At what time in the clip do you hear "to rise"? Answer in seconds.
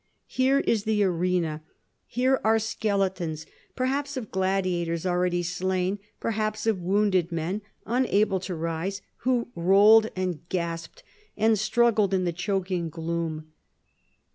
8.39-9.03